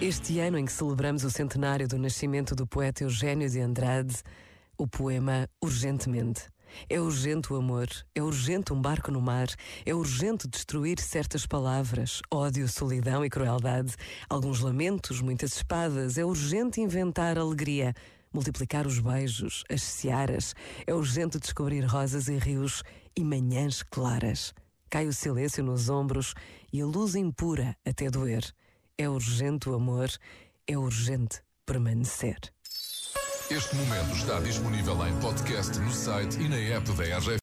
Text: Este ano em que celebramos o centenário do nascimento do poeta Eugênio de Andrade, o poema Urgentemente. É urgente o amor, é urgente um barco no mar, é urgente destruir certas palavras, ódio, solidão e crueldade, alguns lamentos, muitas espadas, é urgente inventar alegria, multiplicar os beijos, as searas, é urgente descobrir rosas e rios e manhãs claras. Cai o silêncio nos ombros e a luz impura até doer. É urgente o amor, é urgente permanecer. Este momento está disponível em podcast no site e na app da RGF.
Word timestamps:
Este 0.00 0.38
ano 0.38 0.58
em 0.58 0.66
que 0.66 0.72
celebramos 0.72 1.24
o 1.24 1.30
centenário 1.30 1.88
do 1.88 1.98
nascimento 1.98 2.54
do 2.54 2.66
poeta 2.66 3.04
Eugênio 3.04 3.48
de 3.48 3.60
Andrade, 3.60 4.14
o 4.76 4.86
poema 4.86 5.48
Urgentemente. 5.62 6.42
É 6.88 7.00
urgente 7.00 7.52
o 7.52 7.56
amor, 7.56 7.88
é 8.14 8.22
urgente 8.22 8.72
um 8.72 8.80
barco 8.80 9.10
no 9.10 9.20
mar, 9.20 9.48
é 9.86 9.94
urgente 9.94 10.48
destruir 10.48 11.00
certas 11.00 11.46
palavras, 11.46 12.20
ódio, 12.30 12.68
solidão 12.68 13.24
e 13.24 13.30
crueldade, 13.30 13.94
alguns 14.28 14.60
lamentos, 14.60 15.20
muitas 15.20 15.56
espadas, 15.56 16.18
é 16.18 16.24
urgente 16.24 16.80
inventar 16.80 17.38
alegria, 17.38 17.94
multiplicar 18.32 18.86
os 18.86 18.98
beijos, 18.98 19.64
as 19.70 19.82
searas, 19.82 20.54
é 20.86 20.92
urgente 20.92 21.38
descobrir 21.38 21.82
rosas 21.84 22.28
e 22.28 22.36
rios 22.36 22.82
e 23.16 23.24
manhãs 23.24 23.82
claras. 23.82 24.52
Cai 24.94 25.08
o 25.08 25.12
silêncio 25.12 25.64
nos 25.64 25.88
ombros 25.88 26.34
e 26.72 26.80
a 26.80 26.86
luz 26.86 27.16
impura 27.16 27.76
até 27.84 28.08
doer. 28.08 28.44
É 28.96 29.08
urgente 29.08 29.68
o 29.68 29.74
amor, 29.74 30.08
é 30.68 30.78
urgente 30.78 31.42
permanecer. 31.66 32.38
Este 33.50 33.74
momento 33.74 34.14
está 34.14 34.38
disponível 34.38 34.94
em 35.04 35.20
podcast 35.20 35.80
no 35.80 35.90
site 35.90 36.40
e 36.40 36.48
na 36.48 36.58
app 36.58 36.88
da 36.92 37.02
RGF. 37.02 37.28